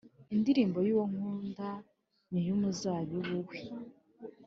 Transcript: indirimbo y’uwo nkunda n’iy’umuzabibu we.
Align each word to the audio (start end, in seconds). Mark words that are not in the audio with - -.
indirimbo 0.35 0.77
y’uwo 0.87 1.03
nkunda 1.11 1.69
n’iy’umuzabibu 2.31 3.37
we. 3.47 3.57